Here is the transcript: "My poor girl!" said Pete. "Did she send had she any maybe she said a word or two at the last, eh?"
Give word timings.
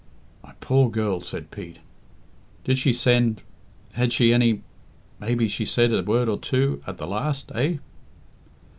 "My 0.41 0.53
poor 0.61 0.89
girl!" 0.89 1.21
said 1.21 1.51
Pete. 1.51 1.77
"Did 2.63 2.79
she 2.79 2.91
send 2.91 3.43
had 3.93 4.11
she 4.11 4.33
any 4.33 4.63
maybe 5.19 5.47
she 5.47 5.63
said 5.63 5.93
a 5.93 6.01
word 6.01 6.27
or 6.27 6.39
two 6.39 6.81
at 6.87 6.97
the 6.97 7.05
last, 7.05 7.51
eh?" 7.53 7.77